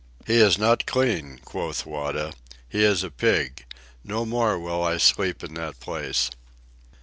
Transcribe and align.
"He 0.25 0.37
is 0.37 0.57
not 0.57 0.87
clean," 0.87 1.39
quoth 1.45 1.85
Wada. 1.85 2.33
"He 2.67 2.83
is 2.83 3.03
a 3.03 3.11
pig. 3.11 3.65
No 4.03 4.25
more 4.25 4.57
will 4.57 4.81
I 4.83 4.97
sleep 4.97 5.43
in 5.43 5.53
that 5.53 5.79
place." 5.79 6.31